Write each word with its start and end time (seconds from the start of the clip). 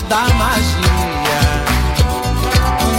toda 0.00 0.28
magia. 0.34 1.64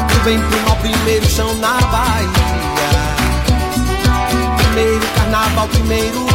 Do 0.08 0.24
bem 0.24 0.40
pro 0.40 0.62
mal, 0.62 0.76
primeiro 0.78 1.30
chão 1.30 1.54
na 1.56 1.82
Bahia. 1.82 2.30
Primeiro 4.58 5.06
carnaval, 5.16 5.68
primeiro 5.68 6.35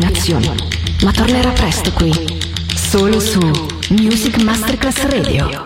Nuove 0.00 0.12
destinazioni, 0.12 0.50
ma 1.02 1.12
tornerà 1.12 1.50
presto 1.50 1.92
qui, 1.92 2.12
solo 2.74 3.20
su 3.20 3.38
Music 3.90 4.42
Masterclass 4.42 5.02
Radio. 5.02 5.59